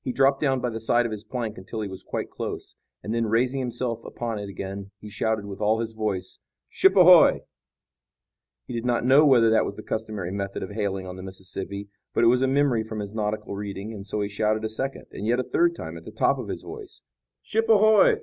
He 0.00 0.10
dropped 0.10 0.40
down 0.40 0.62
by 0.62 0.70
the 0.70 0.80
side 0.80 1.04
of 1.04 1.12
his 1.12 1.22
plank 1.22 1.58
until 1.58 1.82
he 1.82 1.88
was 1.90 2.02
quite 2.02 2.30
close, 2.30 2.76
and 3.02 3.14
then, 3.14 3.26
raising 3.26 3.60
himself 3.60 4.02
upon 4.02 4.38
it 4.38 4.48
again, 4.48 4.90
he 5.02 5.10
shouted 5.10 5.44
with 5.44 5.60
all 5.60 5.80
his 5.80 5.92
voice: 5.92 6.38
"Ship 6.70 6.96
ahoy!" 6.96 7.42
He 8.66 8.72
did 8.72 8.86
not 8.86 9.04
know 9.04 9.26
whether 9.26 9.50
that 9.50 9.66
was 9.66 9.76
the 9.76 9.82
customary 9.82 10.32
method 10.32 10.62
of 10.62 10.70
hailing 10.70 11.06
on 11.06 11.16
the 11.16 11.22
Mississippi, 11.22 11.90
but 12.14 12.24
it 12.24 12.28
was 12.28 12.40
a 12.40 12.48
memory 12.48 12.84
from 12.84 13.00
his 13.00 13.14
nautical 13.14 13.54
reading, 13.54 13.92
and 13.92 14.06
so 14.06 14.22
he 14.22 14.30
shouted 14.30 14.64
a 14.64 14.68
second 14.70 15.04
and 15.12 15.26
yet 15.26 15.38
a 15.38 15.44
third 15.44 15.74
time 15.76 15.98
at 15.98 16.06
the 16.06 16.10
top 16.10 16.38
of 16.38 16.48
his 16.48 16.62
voice: 16.62 17.02
"Ship 17.42 17.68
ahoy!" 17.68 18.20